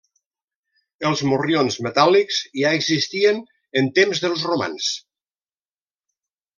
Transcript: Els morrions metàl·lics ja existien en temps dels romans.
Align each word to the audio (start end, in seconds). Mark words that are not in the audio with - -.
Els 1.09 1.21
morrions 1.31 1.77
metàl·lics 1.89 2.41
ja 2.63 2.73
existien 2.79 3.45
en 3.83 3.93
temps 4.01 4.27
dels 4.27 4.51
romans. 4.53 4.93